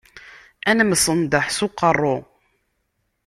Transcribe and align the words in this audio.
Ad 0.69 0.75
nemsenḍaḥ 0.77 1.45
s 1.57 1.59
uqerru. 1.65 2.15